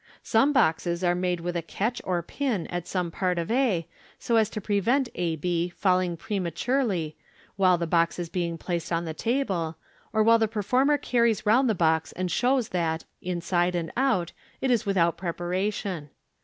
Some 0.23 0.51
boxes 0.51 1.03
are 1.03 1.13
made 1.13 1.41
with 1.41 1.55
a 1.55 1.61
catch 1.61 2.01
or 2.03 2.23
pin 2.23 2.65
at 2.71 2.87
some 2.87 3.11
part 3.11 3.37
of 3.37 3.51
a, 3.51 3.87
so 4.17 4.35
as 4.37 4.49
to 4.49 4.59
prevent 4.59 5.09
a 5.13 5.35
b 5.35 5.69
falling 5.69 6.17
prematurely 6.17 7.15
while 7.55 7.77
the 7.77 7.85
box 7.85 8.17
is 8.17 8.27
being 8.27 8.57
placed 8.57 8.91
on 8.91 9.05
the 9.05 9.13
table, 9.13 9.77
of 10.11 10.25
while 10.25 10.39
the 10.39 10.47
performer 10.47 10.97
carries 10.97 11.45
round 11.45 11.69
the 11.69 11.75
box, 11.75 12.13
and 12.13 12.31
show? 12.31 12.59
that, 12.63 13.05
inside 13.21 13.75
and 13.75 13.91
out, 13.95 14.31
it 14.59 14.71
is 14.71 14.87
without 14.87 15.17
preparation. 15.17 16.09